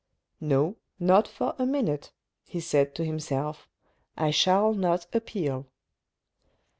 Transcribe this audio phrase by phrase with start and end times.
[0.41, 2.11] "No, not for a minute,"
[2.43, 3.69] he said to himself,"
[4.27, 5.67] I shall not appeal."